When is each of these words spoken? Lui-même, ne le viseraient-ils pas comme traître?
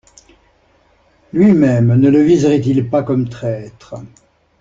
Lui-même, 1.31 1.93
ne 1.95 2.09
le 2.09 2.23
viseraient-ils 2.23 2.89
pas 2.89 3.03
comme 3.03 3.29
traître? 3.29 3.93